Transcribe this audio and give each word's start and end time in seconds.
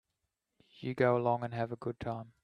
You 0.79 0.95
go 0.95 1.15
along 1.15 1.43
and 1.43 1.53
have 1.53 1.71
a 1.71 1.75
good 1.75 1.99
time. 1.99 2.33